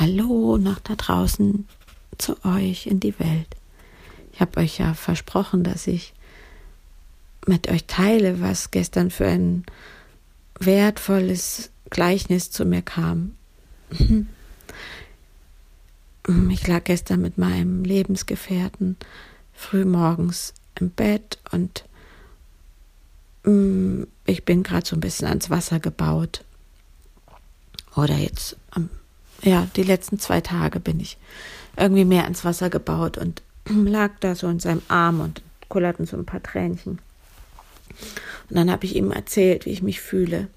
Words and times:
Hallo 0.00 0.58
nach 0.58 0.78
da 0.78 0.94
draußen 0.94 1.66
zu 2.18 2.44
euch 2.44 2.86
in 2.86 3.00
die 3.00 3.18
Welt. 3.18 3.48
Ich 4.32 4.40
habe 4.40 4.60
euch 4.60 4.78
ja 4.78 4.94
versprochen, 4.94 5.64
dass 5.64 5.88
ich 5.88 6.14
mit 7.46 7.68
euch 7.68 7.84
teile, 7.86 8.40
was 8.40 8.70
gestern 8.70 9.10
für 9.10 9.26
ein 9.26 9.64
wertvolles 10.60 11.70
Gleichnis 11.90 12.52
zu 12.52 12.64
mir 12.64 12.82
kam. 12.82 13.34
Ich 16.50 16.66
lag 16.68 16.84
gestern 16.84 17.22
mit 17.22 17.36
meinem 17.36 17.82
Lebensgefährten 17.82 18.98
früh 19.52 19.84
morgens 19.84 20.54
im 20.78 20.90
Bett 20.90 21.38
und 21.50 21.86
mm, 23.44 24.02
ich 24.26 24.44
bin 24.44 24.62
gerade 24.62 24.86
so 24.86 24.94
ein 24.94 25.00
bisschen 25.00 25.26
ans 25.26 25.50
Wasser 25.50 25.80
gebaut. 25.80 26.44
Oder 27.96 28.16
jetzt, 28.16 28.58
ja, 29.42 29.68
die 29.76 29.82
letzten 29.82 30.18
zwei 30.18 30.40
Tage 30.40 30.80
bin 30.80 31.00
ich 31.00 31.18
irgendwie 31.76 32.04
mehr 32.04 32.24
ans 32.24 32.44
Wasser 32.44 32.70
gebaut 32.70 33.18
und 33.18 33.42
lag 33.68 34.12
da 34.20 34.34
so 34.34 34.48
in 34.48 34.60
seinem 34.60 34.82
Arm 34.88 35.20
und 35.20 35.42
kullerten 35.68 36.06
so 36.06 36.16
ein 36.16 36.26
paar 36.26 36.42
Tränchen. 36.42 36.98
Und 38.48 38.56
dann 38.56 38.70
habe 38.70 38.84
ich 38.86 38.96
ihm 38.96 39.10
erzählt, 39.10 39.66
wie 39.66 39.70
ich 39.70 39.82
mich 39.82 40.00
fühle. 40.00 40.48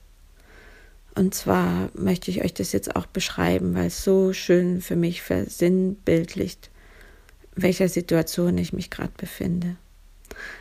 Und 1.15 1.35
zwar 1.35 1.89
möchte 1.93 2.31
ich 2.31 2.43
euch 2.43 2.53
das 2.53 2.71
jetzt 2.71 2.95
auch 2.95 3.05
beschreiben, 3.05 3.75
weil 3.75 3.87
es 3.87 4.03
so 4.03 4.31
schön 4.31 4.81
für 4.81 4.95
mich 4.95 5.21
versinnbildlicht, 5.21 6.69
welcher 7.55 7.89
Situation 7.89 8.57
ich 8.57 8.71
mich 8.71 8.89
gerade 8.89 9.11
befinde. 9.17 9.75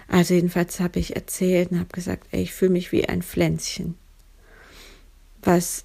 Also 0.09 0.35
jedenfalls 0.35 0.81
habe 0.81 0.99
ich 0.99 1.15
erzählt 1.15 1.71
und 1.71 1.79
habe 1.79 1.91
gesagt, 1.93 2.27
ey, 2.33 2.43
ich 2.43 2.53
fühle 2.53 2.73
mich 2.73 2.91
wie 2.91 3.09
ein 3.09 3.23
Pflänzchen, 3.23 3.95
was 5.43 5.85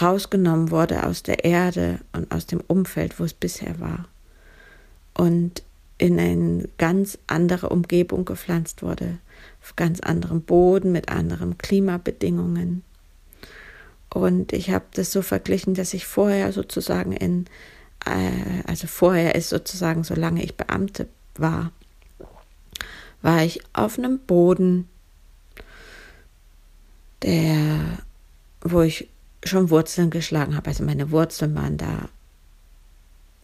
rausgenommen 0.00 0.70
wurde 0.70 1.04
aus 1.04 1.22
der 1.22 1.44
Erde 1.44 2.00
und 2.12 2.32
aus 2.32 2.46
dem 2.46 2.60
Umfeld, 2.66 3.18
wo 3.18 3.24
es 3.24 3.34
bisher 3.34 3.80
war. 3.80 4.06
Und 5.14 5.62
in 5.98 6.18
eine 6.20 6.68
ganz 6.78 7.18
andere 7.26 7.70
Umgebung 7.70 8.24
gepflanzt 8.24 8.82
wurde, 8.82 9.18
auf 9.62 9.74
ganz 9.76 10.00
anderem 10.00 10.42
Boden, 10.42 10.92
mit 10.92 11.08
anderen 11.08 11.58
Klimabedingungen. 11.58 12.84
Und 14.10 14.52
ich 14.52 14.70
habe 14.70 14.84
das 14.94 15.12
so 15.12 15.22
verglichen, 15.22 15.74
dass 15.74 15.94
ich 15.94 16.06
vorher 16.06 16.52
sozusagen 16.52 17.12
in, 17.12 17.46
äh, 18.06 18.62
also 18.66 18.86
vorher 18.86 19.34
ist 19.34 19.48
sozusagen, 19.48 20.04
solange 20.04 20.42
ich 20.42 20.56
Beamte 20.56 21.08
war, 21.34 21.72
war 23.20 23.42
ich 23.42 23.60
auf 23.72 23.98
einem 23.98 24.20
Boden, 24.20 24.88
der, 27.22 27.98
wo 28.60 28.82
ich 28.82 29.08
schon 29.44 29.70
Wurzeln 29.70 30.10
geschlagen 30.10 30.56
habe. 30.56 30.68
Also 30.68 30.84
meine 30.84 31.10
Wurzeln 31.10 31.54
waren 31.54 31.76
da 31.76 32.08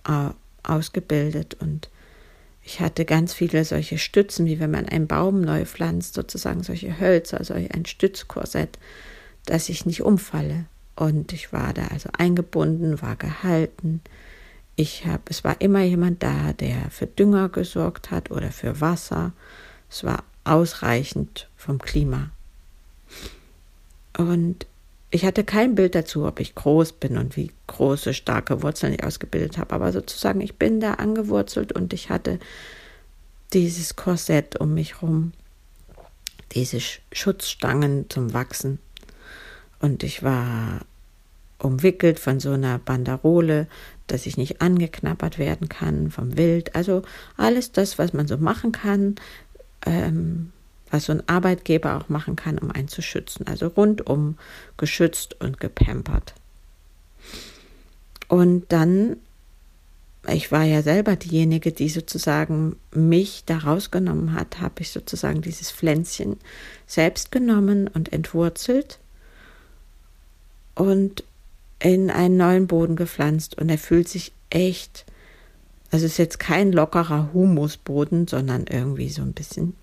äh, 0.07 0.33
ausgebildet 0.63 1.55
und 1.61 1.89
ich 2.63 2.81
hatte 2.81 3.05
ganz 3.05 3.35
viele 3.35 3.65
solche 3.65 3.99
Stützen, 3.99 4.47
wie 4.47 4.59
wenn 4.59 4.71
man 4.71 4.89
einen 4.89 5.07
Baum 5.07 5.43
neu 5.43 5.67
pflanzt, 5.67 6.15
sozusagen 6.15 6.63
solche 6.63 6.99
Hölzer, 6.99 7.39
also 7.39 7.53
ein 7.53 7.85
Stützkorsett, 7.85 8.79
dass 9.45 9.69
ich 9.69 9.85
nicht 9.85 10.03
umfalle. 10.03 10.65
Und 10.97 11.33
ich 11.33 11.53
war 11.53 11.75
da 11.75 11.89
also 11.89 12.09
eingebunden, 12.17 13.03
war 13.03 13.17
gehalten. 13.17 14.01
Ich 14.77 15.07
habe, 15.07 15.23
es 15.29 15.45
war 15.45 15.61
immer 15.61 15.83
jemand 15.83 16.23
da, 16.23 16.55
der 16.55 16.91
für 16.91 17.07
Dünger 17.07 17.51
gesorgt 17.51 18.11
hat 18.11 18.31
oder 18.31 18.51
für 18.51 18.81
Wasser. 18.81 19.33
Es 19.91 20.03
war 20.03 20.25
ausreichend 20.45 21.49
vom 21.57 21.79
Klima. 21.79 22.31
Und 24.17 24.67
ich 25.15 25.25
hatte 25.25 25.45
kein 25.45 25.77
Bild 25.77 25.95
dazu, 25.95 26.27
ob 26.27 26.41
ich 26.41 26.57
groß 26.57 26.95
bin 26.95 27.19
und 27.19 27.37
wie 27.37 27.53
große, 27.69 28.15
starke 28.15 28.65
Wurzeln 28.65 28.93
ich 28.95 29.05
ausgebildet 29.05 29.59
habe, 29.59 29.73
aber 29.73 29.93
sozusagen, 29.93 30.41
ich 30.41 30.57
bin 30.57 30.81
da 30.81 30.95
angewurzelt 30.95 31.73
und 31.73 31.93
ich 31.93 32.11
hatte 32.11 32.41
dieses 33.53 33.95
Korsett 33.95 34.59
um 34.61 34.75
mich 34.75 35.03
rum, 35.03 35.33
diese 36.51 36.81
Schutzstangen 37.13 38.11
zum 38.11 38.35
Wachsen. 38.35 38.81
Und 39.79 40.03
ich 40.03 40.25
war 40.25 40.81
umwickelt 41.61 42.19
von 42.19 42.41
so 42.41 42.51
einer 42.51 42.81
Banderole, 42.81 43.69
dass 44.09 44.27
ich 44.27 44.37
nicht 44.37 44.63
angeknabbert 44.63 45.39
werden 45.39 45.69
kann 45.69 46.11
vom 46.11 46.37
Wild. 46.37 46.75
Also 46.75 47.03
alles 47.37 47.71
das, 47.71 47.99
was 47.99 48.15
man 48.15 48.27
so 48.27 48.37
machen 48.37 48.73
kann, 48.73 49.15
ähm, 49.87 50.51
was 50.95 51.07
so 51.07 51.13
ein 51.13 51.29
Arbeitgeber 51.29 51.97
auch 51.97 52.09
machen 52.09 52.37
kann, 52.37 52.57
um 52.59 52.71
einen 52.71 52.87
zu 52.87 53.03
schützen. 53.03 53.49
Also 53.49 53.67
rundum 53.67 54.39
geschützt 54.77 55.41
und 55.41 55.59
gepampert. 55.59 56.35
Und 58.29 58.67
dann, 58.69 59.17
ich 60.29 60.53
war 60.53 60.63
ja 60.63 60.83
selber 60.83 61.17
diejenige, 61.17 61.73
die 61.73 61.89
sozusagen 61.89 62.77
mich 62.93 63.43
da 63.45 63.59
rausgenommen 63.59 64.35
hat, 64.35 64.61
habe 64.61 64.83
ich 64.83 64.91
sozusagen 64.91 65.43
dieses 65.43 65.73
Pflänzchen 65.73 66.37
selbst 66.87 67.33
genommen 67.33 67.89
und 67.89 68.13
entwurzelt 68.13 69.01
und 70.77 71.25
in 71.81 72.09
einen 72.09 72.37
neuen 72.37 72.69
Boden 72.69 72.95
gepflanzt. 72.95 73.59
Und 73.59 73.69
er 73.69 73.79
fühlt 73.79 74.09
sich 74.09 74.33
echt, 74.51 75.05
also 75.91 76.07
es 76.07 76.13
ist 76.13 76.19
jetzt 76.19 76.39
kein 76.39 76.71
lockerer 76.71 77.31
Humusboden, 77.33 78.29
sondern 78.29 78.67
irgendwie 78.69 79.09
so 79.09 79.23
ein 79.23 79.33
bisschen 79.33 79.75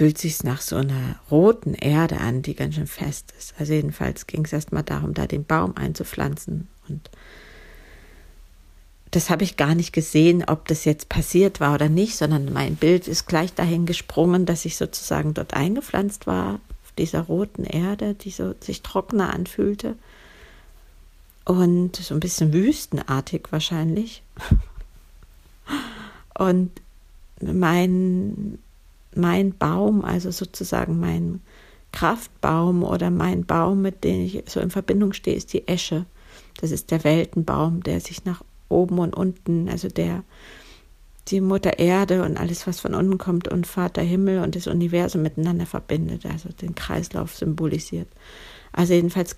fühlt 0.00 0.16
sich 0.16 0.42
nach 0.44 0.62
so 0.62 0.76
einer 0.76 1.16
roten 1.30 1.74
Erde 1.74 2.20
an, 2.20 2.40
die 2.40 2.54
ganz 2.54 2.76
schön 2.76 2.86
fest 2.86 3.34
ist. 3.38 3.52
Also 3.58 3.74
jedenfalls 3.74 4.26
ging 4.26 4.46
es 4.46 4.52
erstmal 4.54 4.82
darum, 4.82 5.12
da 5.12 5.26
den 5.26 5.44
Baum 5.44 5.76
einzupflanzen 5.76 6.68
und 6.88 7.10
das 9.10 9.28
habe 9.28 9.44
ich 9.44 9.58
gar 9.58 9.74
nicht 9.74 9.92
gesehen, 9.92 10.42
ob 10.46 10.66
das 10.68 10.86
jetzt 10.86 11.10
passiert 11.10 11.60
war 11.60 11.74
oder 11.74 11.90
nicht, 11.90 12.16
sondern 12.16 12.50
mein 12.50 12.76
Bild 12.76 13.08
ist 13.08 13.26
gleich 13.26 13.52
dahin 13.52 13.84
gesprungen, 13.84 14.46
dass 14.46 14.64
ich 14.64 14.78
sozusagen 14.78 15.34
dort 15.34 15.52
eingepflanzt 15.52 16.26
war, 16.26 16.54
auf 16.54 16.92
dieser 16.96 17.20
roten 17.20 17.64
Erde, 17.64 18.14
die 18.14 18.30
so 18.30 18.54
sich 18.58 18.80
trockener 18.80 19.34
anfühlte. 19.34 19.96
Und 21.44 21.96
so 21.96 22.14
ein 22.14 22.20
bisschen 22.20 22.54
wüstenartig 22.54 23.48
wahrscheinlich. 23.50 24.22
Und 26.38 26.70
mein 27.42 28.58
mein 29.20 29.56
Baum, 29.56 30.04
also 30.04 30.30
sozusagen 30.30 30.98
mein 30.98 31.40
Kraftbaum 31.92 32.82
oder 32.82 33.10
mein 33.10 33.44
Baum, 33.44 33.82
mit 33.82 34.04
dem 34.04 34.20
ich 34.24 34.42
so 34.46 34.60
in 34.60 34.70
Verbindung 34.70 35.12
stehe, 35.12 35.36
ist 35.36 35.52
die 35.52 35.66
Esche. 35.68 36.06
Das 36.60 36.70
ist 36.70 36.90
der 36.90 37.04
Weltenbaum, 37.04 37.82
der 37.82 38.00
sich 38.00 38.24
nach 38.24 38.42
oben 38.68 38.98
und 38.98 39.14
unten, 39.14 39.68
also 39.68 39.88
der 39.88 40.22
die 41.28 41.40
Mutter 41.40 41.78
Erde 41.78 42.24
und 42.24 42.36
alles, 42.36 42.66
was 42.66 42.80
von 42.80 42.94
unten 42.94 43.18
kommt 43.18 43.48
und 43.48 43.66
Vater 43.66 44.02
Himmel 44.02 44.42
und 44.42 44.56
das 44.56 44.66
Universum 44.66 45.22
miteinander 45.22 45.66
verbindet, 45.66 46.26
also 46.26 46.48
den 46.48 46.74
Kreislauf 46.74 47.36
symbolisiert. 47.36 48.08
Also 48.72 48.94
jedenfalls 48.94 49.36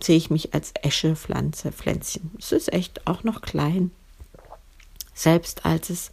sehe 0.00 0.16
ich 0.16 0.30
mich 0.30 0.52
als 0.52 0.72
Eschepflanze, 0.82 1.72
Pflänzchen. 1.72 2.32
Es 2.38 2.52
ist 2.52 2.72
echt 2.72 3.06
auch 3.06 3.24
noch 3.24 3.40
klein. 3.40 3.92
Selbst 5.14 5.64
als 5.64 5.90
es 5.90 6.10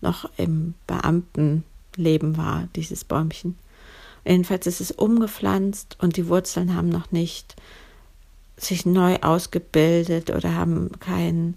noch 0.00 0.28
im 0.36 0.74
Beamten 0.86 1.64
Leben 1.96 2.36
war, 2.36 2.68
dieses 2.76 3.04
Bäumchen. 3.04 3.56
Jedenfalls 4.24 4.66
ist 4.66 4.80
es 4.80 4.90
umgepflanzt 4.90 5.96
und 6.00 6.16
die 6.16 6.28
Wurzeln 6.28 6.74
haben 6.74 6.88
noch 6.88 7.12
nicht 7.12 7.56
sich 8.56 8.84
neu 8.84 9.16
ausgebildet 9.20 10.30
oder 10.30 10.54
haben 10.54 10.90
kein, 11.00 11.54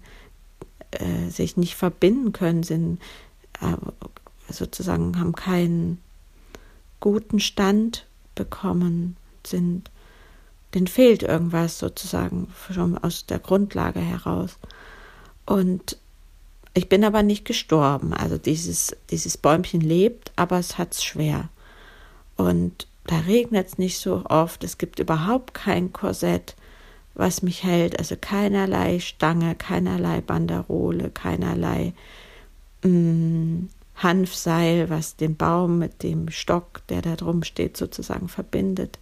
äh, 0.92 1.28
sich 1.28 1.56
nicht 1.56 1.74
verbinden 1.74 2.32
können, 2.32 2.62
sind 2.62 3.00
äh, 3.60 3.76
sozusagen 4.50 5.18
haben 5.18 5.34
keinen 5.34 5.98
guten 7.00 7.40
Stand 7.40 8.06
bekommen, 8.34 9.16
sind, 9.44 9.90
denen 10.74 10.86
fehlt 10.86 11.22
irgendwas 11.22 11.78
sozusagen 11.78 12.48
schon 12.72 12.96
aus 12.96 13.26
der 13.26 13.38
Grundlage 13.38 14.00
heraus. 14.00 14.58
Und 15.44 15.98
ich 16.74 16.88
bin 16.88 17.04
aber 17.04 17.22
nicht 17.22 17.44
gestorben. 17.44 18.14
Also 18.14 18.38
dieses, 18.38 18.96
dieses 19.10 19.36
Bäumchen 19.36 19.80
lebt, 19.80 20.32
aber 20.36 20.58
es 20.58 20.78
hat 20.78 20.94
es 20.94 21.04
schwer. 21.04 21.48
Und 22.36 22.86
da 23.06 23.18
regnet 23.20 23.68
es 23.68 23.78
nicht 23.78 23.98
so 23.98 24.22
oft. 24.28 24.64
Es 24.64 24.78
gibt 24.78 24.98
überhaupt 24.98 25.54
kein 25.54 25.92
Korsett, 25.92 26.56
was 27.14 27.42
mich 27.42 27.62
hält. 27.62 27.98
Also 27.98 28.16
keinerlei 28.18 29.00
Stange, 29.00 29.54
keinerlei 29.54 30.20
Banderole, 30.20 31.10
keinerlei 31.10 31.92
mh, 32.82 32.88
mm, 32.88 33.68
Hanfseil, 33.96 34.88
was 34.88 35.16
den 35.16 35.36
Baum 35.36 35.78
mit 35.78 36.02
dem 36.02 36.30
Stock, 36.30 36.82
der 36.88 37.02
da 37.02 37.16
drum 37.16 37.42
steht, 37.42 37.76
sozusagen 37.76 38.28
verbindet, 38.28 38.98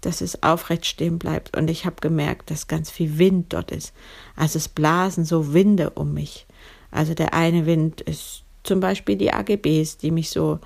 dass 0.00 0.20
es 0.20 0.42
aufrecht 0.42 0.86
stehen 0.86 1.18
bleibt. 1.18 1.56
Und 1.56 1.70
ich 1.70 1.86
habe 1.86 1.96
gemerkt, 2.00 2.50
dass 2.50 2.66
ganz 2.66 2.90
viel 2.90 3.18
Wind 3.18 3.52
dort 3.52 3.70
ist. 3.70 3.92
Also 4.34 4.58
es 4.58 4.68
blasen 4.68 5.24
so 5.24 5.54
Winde 5.54 5.90
um 5.90 6.12
mich. 6.12 6.45
Also 6.90 7.14
der 7.14 7.34
eine 7.34 7.66
Wind 7.66 8.00
ist 8.00 8.42
zum 8.62 8.80
Beispiel 8.80 9.16
die 9.16 9.32
AGBs, 9.32 9.98
die 9.98 10.10
mich 10.10 10.30
so 10.30 10.58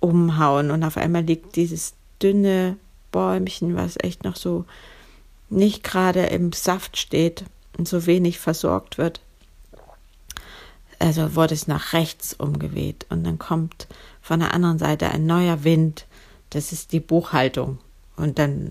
umhauen 0.00 0.70
und 0.70 0.84
auf 0.84 0.96
einmal 0.96 1.22
liegt 1.22 1.56
dieses 1.56 1.94
dünne 2.22 2.76
Bäumchen, 3.10 3.76
was 3.76 3.96
echt 4.00 4.24
noch 4.24 4.36
so 4.36 4.64
nicht 5.50 5.82
gerade 5.82 6.26
im 6.26 6.52
Saft 6.52 6.96
steht 6.96 7.44
und 7.76 7.88
so 7.88 8.06
wenig 8.06 8.38
versorgt 8.38 8.98
wird. 8.98 9.20
Also 10.98 11.36
wurde 11.36 11.54
es 11.54 11.68
nach 11.68 11.92
rechts 11.92 12.34
umgeweht 12.34 13.06
und 13.08 13.24
dann 13.24 13.38
kommt 13.38 13.86
von 14.20 14.40
der 14.40 14.52
anderen 14.52 14.78
Seite 14.78 15.10
ein 15.10 15.26
neuer 15.26 15.64
Wind. 15.64 16.06
Das 16.50 16.72
ist 16.72 16.92
die 16.92 17.00
Buchhaltung. 17.00 17.78
Und 18.16 18.38
dann 18.40 18.70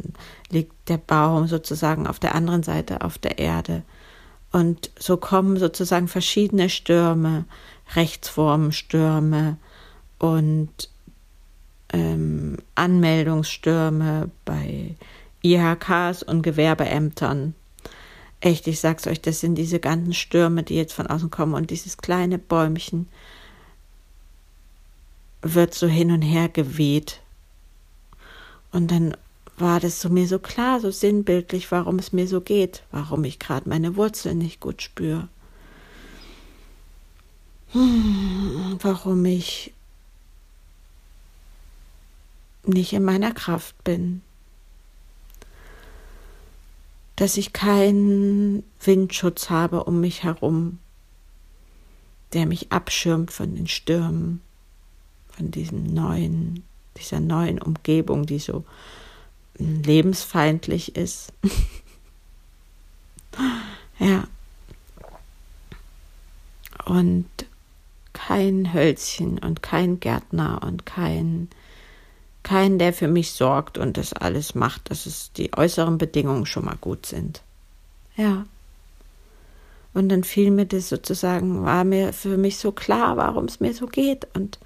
liegt 0.49 0.89
der 0.89 0.97
Baum 0.97 1.47
sozusagen 1.47 2.05
auf 2.05 2.19
der 2.19 2.35
anderen 2.35 2.63
Seite 2.63 3.01
auf 3.01 3.17
der 3.17 3.39
Erde. 3.39 3.83
Und 4.57 4.89
so 4.97 5.17
kommen 5.17 5.57
sozusagen 5.57 6.07
verschiedene 6.07 6.71
Stürme, 6.71 7.45
Rechtsformstürme 7.93 9.57
und 10.17 10.89
ähm, 11.93 12.57
Anmeldungsstürme 12.73 14.31
bei 14.45 14.95
IHKs 15.43 16.23
und 16.23 16.41
Gewerbeämtern. 16.41 17.53
Echt, 18.41 18.65
ich 18.65 18.79
sag's 18.79 19.05
euch, 19.05 19.21
das 19.21 19.41
sind 19.41 19.53
diese 19.53 19.79
ganzen 19.79 20.15
Stürme, 20.15 20.63
die 20.63 20.75
jetzt 20.75 20.93
von 20.93 21.05
außen 21.05 21.29
kommen 21.29 21.53
und 21.53 21.69
dieses 21.69 21.97
kleine 21.97 22.39
Bäumchen 22.39 23.07
wird 25.43 25.75
so 25.75 25.85
hin 25.85 26.11
und 26.11 26.23
her 26.23 26.49
geweht. 26.49 27.21
Und 28.71 28.89
dann 28.89 29.15
war 29.57 29.79
das 29.79 30.01
so 30.01 30.09
mir 30.09 30.27
so 30.27 30.39
klar, 30.39 30.79
so 30.79 30.91
sinnbildlich, 30.91 31.71
warum 31.71 31.97
es 31.97 32.13
mir 32.13 32.27
so 32.27 32.41
geht, 32.41 32.83
warum 32.91 33.23
ich 33.23 33.39
gerade 33.39 33.67
meine 33.67 33.95
Wurzeln 33.95 34.37
nicht 34.37 34.59
gut 34.59 34.81
spüre. 34.81 35.27
Hm, 37.71 38.77
warum 38.81 39.25
ich 39.25 39.73
nicht 42.67 42.93
in 42.93 43.03
meiner 43.03 43.33
Kraft 43.33 43.83
bin. 43.83 44.21
Dass 47.15 47.37
ich 47.37 47.51
keinen 47.51 48.63
Windschutz 48.83 49.49
habe 49.49 49.85
um 49.85 49.99
mich 49.99 50.23
herum, 50.23 50.77
der 52.33 52.45
mich 52.45 52.71
abschirmt 52.71 53.31
von 53.31 53.55
den 53.55 53.67
Stürmen, 53.67 54.41
von 55.29 55.49
diesem 55.49 55.83
neuen, 55.83 56.63
dieser 56.97 57.19
neuen 57.19 57.59
Umgebung, 57.59 58.27
die 58.27 58.39
so 58.39 58.65
lebensfeindlich 59.57 60.95
ist. 60.95 61.33
ja. 63.99 64.23
Und 66.85 67.25
kein 68.13 68.73
Hölzchen 68.73 69.39
und 69.39 69.61
kein 69.61 69.99
Gärtner 69.99 70.61
und 70.63 70.85
kein 70.85 71.49
keinen, 72.47 72.79
der 72.79 72.93
für 72.93 73.09
mich 73.09 73.33
sorgt 73.33 73.77
und 73.77 73.97
das 73.97 74.13
alles 74.13 74.55
macht, 74.55 74.89
dass 74.89 75.05
es 75.05 75.33
die 75.33 75.51
äußeren 75.53 75.97
Bedingungen 75.97 76.45
schon 76.45 76.63
mal 76.63 76.77
gut 76.79 77.05
sind. 77.05 77.41
Ja. 78.15 78.45
Und 79.93 80.09
dann 80.09 80.23
fiel 80.23 80.51
mir 80.51 80.65
das 80.65 80.87
sozusagen, 80.87 81.65
war 81.65 81.83
mir 81.83 82.13
für 82.13 82.37
mich 82.37 82.57
so 82.57 82.71
klar, 82.71 83.17
warum 83.17 83.45
es 83.45 83.59
mir 83.59 83.73
so 83.73 83.85
geht 83.85 84.27
und 84.33 84.59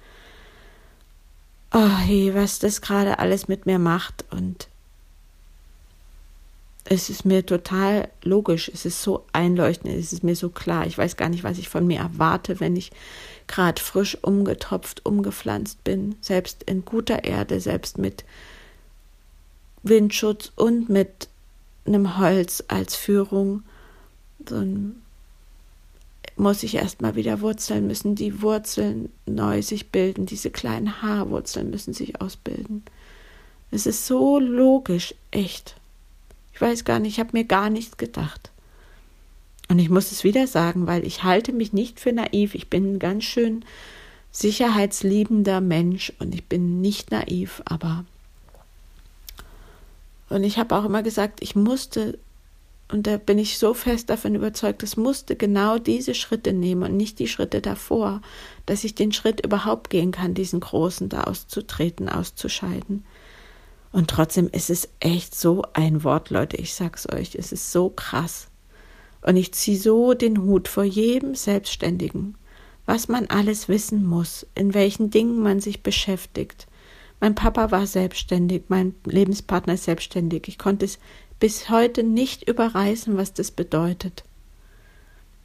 oh 1.74 1.96
hey, 1.98 2.32
was 2.34 2.60
das 2.60 2.82
gerade 2.82 3.18
alles 3.18 3.48
mit 3.48 3.66
mir 3.66 3.80
macht 3.80 4.26
und 4.30 4.68
es 6.84 7.10
ist 7.10 7.24
mir 7.24 7.46
total 7.46 8.08
logisch, 8.22 8.70
es 8.72 8.84
ist 8.84 9.02
so 9.02 9.24
einleuchtend, 9.32 9.94
es 9.94 10.12
ist 10.12 10.24
mir 10.24 10.34
so 10.34 10.48
klar. 10.48 10.86
Ich 10.86 10.98
weiß 10.98 11.16
gar 11.16 11.28
nicht, 11.28 11.44
was 11.44 11.58
ich 11.58 11.68
von 11.68 11.86
mir 11.86 12.00
erwarte, 12.00 12.60
wenn 12.60 12.76
ich 12.76 12.90
gerade 13.46 13.80
frisch 13.80 14.18
umgetopft, 14.22 15.06
umgepflanzt 15.06 15.84
bin, 15.84 16.16
selbst 16.20 16.64
in 16.64 16.84
guter 16.84 17.24
Erde, 17.24 17.60
selbst 17.60 17.98
mit 17.98 18.24
Windschutz 19.82 20.50
und 20.56 20.88
mit 20.88 21.28
einem 21.86 22.18
Holz 22.18 22.64
als 22.68 22.96
Führung. 22.96 23.62
Dann 24.40 24.96
muss 26.36 26.62
ich 26.62 26.74
erstmal 26.74 27.14
wieder 27.14 27.40
wurzeln, 27.40 27.86
müssen 27.86 28.16
die 28.16 28.42
Wurzeln 28.42 29.10
neu 29.26 29.62
sich 29.62 29.90
bilden, 29.90 30.26
diese 30.26 30.50
kleinen 30.50 31.02
Haarwurzeln 31.02 31.70
müssen 31.70 31.94
sich 31.94 32.20
ausbilden. 32.20 32.82
Es 33.70 33.86
ist 33.86 34.06
so 34.06 34.38
logisch, 34.38 35.14
echt. 35.30 35.76
Ich 36.62 36.68
weiß 36.68 36.84
gar 36.84 37.00
nicht, 37.00 37.14
ich 37.14 37.18
habe 37.18 37.30
mir 37.32 37.42
gar 37.42 37.70
nichts 37.70 37.96
gedacht. 37.96 38.52
Und 39.68 39.80
ich 39.80 39.90
muss 39.90 40.12
es 40.12 40.22
wieder 40.22 40.46
sagen, 40.46 40.86
weil 40.86 41.04
ich 41.04 41.24
halte 41.24 41.52
mich 41.52 41.72
nicht 41.72 41.98
für 41.98 42.12
naiv. 42.12 42.54
Ich 42.54 42.70
bin 42.70 42.94
ein 42.94 42.98
ganz 43.00 43.24
schön 43.24 43.64
sicherheitsliebender 44.30 45.60
Mensch 45.60 46.12
und 46.20 46.32
ich 46.32 46.44
bin 46.44 46.80
nicht 46.80 47.10
naiv, 47.10 47.62
aber 47.64 48.04
und 50.28 50.44
ich 50.44 50.56
habe 50.56 50.76
auch 50.76 50.84
immer 50.84 51.02
gesagt, 51.02 51.42
ich 51.42 51.56
musste 51.56 52.20
und 52.92 53.08
da 53.08 53.16
bin 53.16 53.38
ich 53.38 53.58
so 53.58 53.74
fest 53.74 54.08
davon 54.08 54.36
überzeugt, 54.36 54.84
es 54.84 54.96
musste 54.96 55.34
genau 55.34 55.78
diese 55.78 56.14
Schritte 56.14 56.52
nehmen 56.52 56.84
und 56.84 56.96
nicht 56.96 57.18
die 57.18 57.26
Schritte 57.26 57.60
davor, 57.60 58.22
dass 58.66 58.84
ich 58.84 58.94
den 58.94 59.10
Schritt 59.10 59.44
überhaupt 59.44 59.90
gehen 59.90 60.12
kann, 60.12 60.34
diesen 60.34 60.60
großen 60.60 61.08
da 61.08 61.24
auszutreten, 61.24 62.08
auszuscheiden. 62.08 63.04
Und 63.92 64.08
trotzdem 64.08 64.48
ist 64.50 64.70
es 64.70 64.88
echt 65.00 65.34
so 65.34 65.62
ein 65.74 66.02
Wort, 66.02 66.30
Leute, 66.30 66.56
ich 66.56 66.74
sag's 66.74 67.06
euch, 67.12 67.34
es 67.34 67.52
ist 67.52 67.70
so 67.70 67.90
krass. 67.90 68.48
Und 69.20 69.36
ich 69.36 69.52
ziehe 69.52 69.78
so 69.78 70.14
den 70.14 70.42
Hut 70.42 70.66
vor 70.66 70.82
jedem 70.82 71.34
Selbstständigen, 71.34 72.34
was 72.86 73.08
man 73.08 73.26
alles 73.26 73.68
wissen 73.68 74.04
muss, 74.04 74.46
in 74.54 74.74
welchen 74.74 75.10
Dingen 75.10 75.40
man 75.40 75.60
sich 75.60 75.82
beschäftigt. 75.82 76.66
Mein 77.20 77.34
Papa 77.34 77.70
war 77.70 77.86
selbstständig, 77.86 78.64
mein 78.68 78.94
Lebenspartner 79.04 79.74
ist 79.74 79.84
selbstständig. 79.84 80.48
Ich 80.48 80.58
konnte 80.58 80.86
es 80.86 80.98
bis 81.38 81.68
heute 81.68 82.02
nicht 82.02 82.48
überreißen, 82.48 83.16
was 83.16 83.34
das 83.34 83.50
bedeutet. 83.50 84.24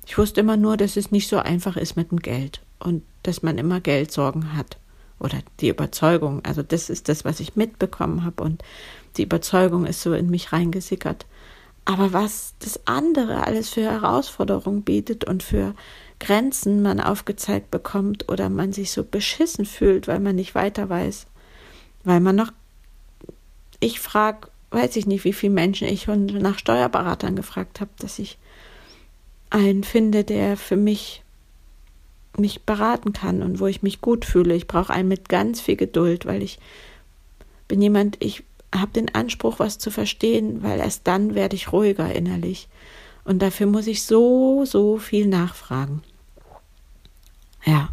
Ich 0.07 0.17
wusste 0.17 0.39
immer 0.39 0.57
nur, 0.57 0.77
dass 0.77 0.95
es 0.95 1.11
nicht 1.11 1.27
so 1.27 1.37
einfach 1.37 1.75
ist 1.75 1.97
mit 1.97 2.11
dem 2.11 2.19
Geld 2.19 2.61
und 2.79 3.03
dass 3.23 3.43
man 3.43 3.57
immer 3.57 3.81
Geldsorgen 3.81 4.55
hat 4.55 4.77
oder 5.19 5.39
die 5.59 5.69
Überzeugung, 5.69 6.43
also 6.45 6.63
das 6.63 6.89
ist 6.89 7.09
das, 7.09 7.25
was 7.25 7.39
ich 7.39 7.55
mitbekommen 7.55 8.23
habe 8.23 8.43
und 8.43 8.63
die 9.17 9.23
Überzeugung 9.23 9.85
ist 9.85 10.01
so 10.01 10.13
in 10.13 10.29
mich 10.29 10.53
reingesickert. 10.53 11.25
Aber 11.85 12.11
was 12.11 12.53
das 12.59 12.81
andere 12.85 13.47
alles 13.47 13.69
für 13.69 13.81
Herausforderungen 13.81 14.83
bietet 14.83 15.23
und 15.23 15.41
für 15.41 15.73
Grenzen 16.19 16.81
man 16.81 16.99
aufgezeigt 16.99 17.71
bekommt 17.71 18.29
oder 18.29 18.49
man 18.49 18.73
sich 18.73 18.91
so 18.91 19.03
beschissen 19.03 19.65
fühlt, 19.65 20.07
weil 20.07 20.19
man 20.19 20.35
nicht 20.35 20.53
weiter 20.53 20.89
weiß, 20.89 21.27
weil 22.03 22.19
man 22.19 22.35
noch, 22.35 22.51
ich 23.79 23.99
frage, 23.99 24.49
weiß 24.71 24.95
ich 24.97 25.05
nicht, 25.05 25.23
wie 25.23 25.33
viele 25.33 25.53
Menschen 25.53 25.87
ich 25.87 26.07
nach 26.07 26.59
Steuerberatern 26.59 27.35
gefragt 27.35 27.79
habe, 27.79 27.91
dass 27.99 28.19
ich 28.19 28.37
einen 29.49 29.83
finde, 29.83 30.23
der 30.23 30.57
für 30.57 30.75
mich 30.75 31.23
mich 32.39 32.63
beraten 32.63 33.13
kann 33.13 33.41
und 33.41 33.59
wo 33.59 33.67
ich 33.67 33.83
mich 33.83 34.01
gut 34.01 34.25
fühle. 34.25 34.55
Ich 34.55 34.67
brauche 34.67 34.93
einen 34.93 35.07
mit 35.07 35.29
ganz 35.29 35.61
viel 35.61 35.75
Geduld, 35.75 36.25
weil 36.25 36.41
ich 36.43 36.59
bin 37.67 37.81
jemand, 37.81 38.17
ich 38.23 38.43
habe 38.73 38.91
den 38.91 39.13
Anspruch, 39.13 39.59
was 39.59 39.77
zu 39.77 39.91
verstehen, 39.91 40.63
weil 40.63 40.79
erst 40.79 41.07
dann 41.07 41.35
werde 41.35 41.55
ich 41.55 41.71
ruhiger 41.71 42.13
innerlich. 42.13 42.67
Und 43.23 43.39
dafür 43.39 43.67
muss 43.67 43.87
ich 43.87 44.03
so, 44.03 44.65
so 44.65 44.97
viel 44.97 45.27
nachfragen. 45.27 46.01
Ja. 47.65 47.89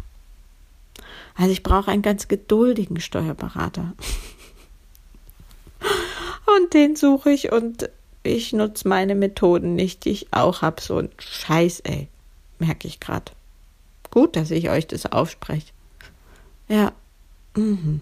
Also 1.35 1.51
ich 1.51 1.63
brauche 1.63 1.91
einen 1.91 2.01
ganz 2.01 2.27
geduldigen 2.27 3.01
Steuerberater. 3.01 3.93
und 6.57 6.73
den 6.73 6.95
suche 6.95 7.31
ich 7.31 7.51
und 7.51 7.89
ich 8.23 8.53
nutze 8.53 8.87
meine 8.87 9.15
Methoden 9.15 9.75
nicht, 9.75 10.05
die 10.05 10.11
ich 10.11 10.27
auch 10.31 10.61
habe. 10.61 10.81
So 10.81 10.97
ein 10.97 11.09
Scheiß, 11.19 11.81
ey. 11.81 12.07
Merke 12.57 12.87
ich 12.87 12.99
gerade. 12.99 13.31
Gut, 14.15 14.37
dass 14.37 14.49
ich 14.49 14.69
euch 14.69 14.87
das 14.87 15.05
aufspreche. 15.05 15.73
Ja. 16.69 16.93
Mhm. 17.53 17.99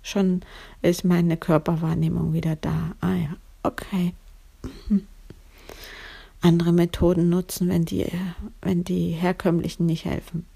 Schon 0.00 0.42
ist 0.80 1.04
meine 1.04 1.36
Körperwahrnehmung 1.36 2.32
wieder 2.32 2.54
da. 2.54 2.94
Ah 3.00 3.14
ja, 3.14 3.36
okay. 3.64 4.14
Mhm. 4.62 5.08
Andere 6.40 6.70
Methoden 6.72 7.28
nutzen, 7.28 7.68
wenn 7.68 7.84
die, 7.84 8.06
wenn 8.62 8.84
die 8.84 9.10
herkömmlichen 9.10 9.86
nicht 9.86 10.04
helfen. 10.04 10.46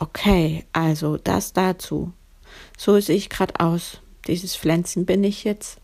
Okay, 0.00 0.64
also 0.72 1.16
das 1.16 1.52
dazu. 1.52 2.12
So 2.76 2.98
sehe 2.98 3.14
ich 3.14 3.30
gerade 3.30 3.60
aus. 3.60 4.00
Dieses 4.26 4.56
Pflänzchen 4.56 5.06
bin 5.06 5.22
ich 5.22 5.44
jetzt. 5.44 5.80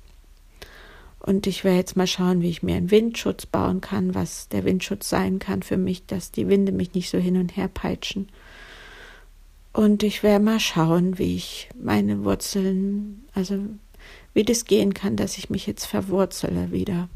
Und 1.20 1.46
ich 1.46 1.64
werde 1.64 1.78
jetzt 1.78 1.96
mal 1.96 2.06
schauen, 2.06 2.40
wie 2.40 2.50
ich 2.50 2.62
mir 2.62 2.76
einen 2.76 2.90
Windschutz 2.90 3.46
bauen 3.46 3.80
kann, 3.80 4.14
was 4.14 4.49
der 4.49 4.64
Windschutz 4.64 5.08
sein 5.08 5.38
kann 5.38 5.62
für 5.62 5.76
mich, 5.76 6.06
dass 6.06 6.30
die 6.30 6.49
Winde 6.49 6.73
mich 6.73 6.94
nicht 6.94 7.11
so 7.11 7.18
hin 7.18 7.37
und 7.37 7.56
her 7.56 7.68
peitschen. 7.68 8.28
Und 9.73 10.02
ich 10.02 10.23
werde 10.23 10.44
mal 10.44 10.61
schauen, 10.61 11.18
wie 11.18 11.37
ich 11.37 11.68
meine 11.78 12.25
Wurzeln, 12.25 13.25
also 13.35 13.58
wie 14.35 14.44
das 14.44 14.64
gehen 14.64 14.94
kann, 14.94 15.16
dass 15.16 15.37
ich 15.37 15.50
mich 15.50 15.66
jetzt 15.66 15.87
verwurzele 15.87 16.70
wieder. 16.70 17.08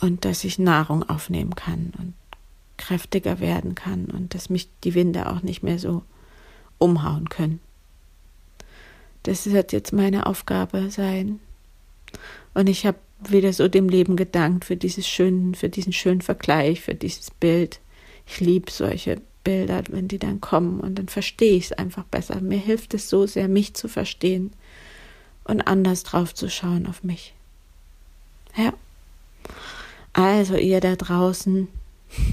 Und 0.00 0.24
dass 0.24 0.44
ich 0.44 0.58
Nahrung 0.58 1.08
aufnehmen 1.08 1.54
kann 1.54 1.92
und 1.98 2.14
kräftiger 2.76 3.40
werden 3.40 3.74
kann 3.74 4.06
und 4.06 4.34
dass 4.34 4.50
mich 4.50 4.68
die 4.84 4.94
Winde 4.94 5.30
auch 5.30 5.42
nicht 5.42 5.62
mehr 5.62 5.78
so 5.78 6.02
umhauen 6.78 7.28
können. 7.28 7.60
Das 9.22 9.46
wird 9.46 9.72
jetzt 9.72 9.92
meine 9.92 10.26
Aufgabe 10.26 10.90
sein, 10.90 11.38
Und 12.54 12.68
ich 12.68 12.86
habe 12.86 12.98
wieder 13.28 13.52
so 13.52 13.68
dem 13.68 13.88
Leben 13.88 14.16
gedankt 14.16 14.64
für 14.64 14.76
dieses 14.76 15.06
schönen, 15.06 15.54
für 15.54 15.68
diesen 15.68 15.92
schönen 15.92 16.20
Vergleich, 16.20 16.80
für 16.80 16.94
dieses 16.94 17.30
Bild. 17.30 17.80
Ich 18.26 18.40
liebe 18.40 18.70
solche 18.70 19.20
Bilder, 19.44 19.82
wenn 19.88 20.08
die 20.08 20.18
dann 20.18 20.40
kommen 20.40 20.80
und 20.80 20.98
dann 20.98 21.08
verstehe 21.08 21.56
ich 21.56 21.66
es 21.66 21.72
einfach 21.72 22.04
besser. 22.04 22.40
Mir 22.40 22.58
hilft 22.58 22.94
es 22.94 23.08
so 23.08 23.26
sehr, 23.26 23.48
mich 23.48 23.74
zu 23.74 23.88
verstehen 23.88 24.52
und 25.44 25.62
anders 25.62 26.04
drauf 26.04 26.34
zu 26.34 26.48
schauen 26.48 26.86
auf 26.86 27.02
mich. 27.02 27.34
Ja. 28.56 28.72
Also 30.12 30.56
ihr 30.56 30.80
da 30.80 30.94
draußen, 30.94 31.68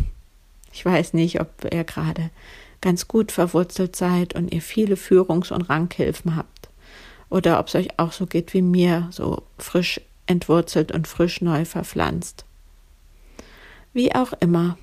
ich 0.74 0.86
weiß 0.86 1.14
nicht, 1.14 1.40
ob 1.42 1.50
ihr 1.72 1.84
gerade 1.84 2.30
ganz 2.82 3.08
gut 3.08 3.32
verwurzelt 3.32 3.96
seid 3.96 4.36
und 4.36 4.54
ihr 4.54 4.62
viele 4.62 4.96
Führungs- 4.96 5.52
und 5.52 5.64
Ranghilfen 5.64 6.36
habt 6.36 6.59
oder 7.30 7.60
ob 7.60 7.68
es 7.68 7.76
euch 7.76 8.00
auch 8.00 8.12
so 8.12 8.26
geht 8.26 8.54
wie 8.54 8.62
mir, 8.62 9.08
so 9.12 9.44
frisch 9.58 10.02
entwurzelt 10.26 10.92
und 10.92 11.08
frisch 11.08 11.42
neu 11.42 11.66
verpflanzt. 11.66 12.46
Wie 13.94 14.14
auch 14.14 14.34
immer. 14.40 14.78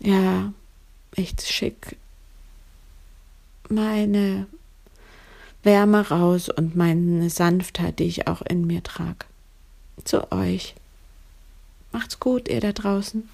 Ja, 0.00 0.52
ich 1.14 1.34
schick 1.40 1.96
meine 3.68 4.46
Wärme 5.62 6.08
raus 6.08 6.48
und 6.48 6.74
meine 6.74 7.30
Sanftheit, 7.30 7.98
die 8.00 8.04
ich 8.04 8.26
auch 8.26 8.42
in 8.42 8.66
mir 8.66 8.82
trage, 8.82 9.26
zu 10.04 10.30
euch. 10.32 10.74
Macht's 11.92 12.18
gut, 12.18 12.48
ihr 12.48 12.60
da 12.60 12.72
draußen. 12.72 13.28